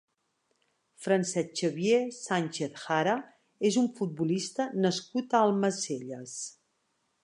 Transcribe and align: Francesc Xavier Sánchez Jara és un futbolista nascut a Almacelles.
Francesc 1.07 1.51
Xavier 1.59 1.99
Sánchez 2.21 2.81
Jara 2.87 3.15
és 3.71 3.81
un 3.85 3.93
futbolista 4.01 4.69
nascut 4.89 5.35
a 5.43 5.47
Almacelles. 5.51 6.39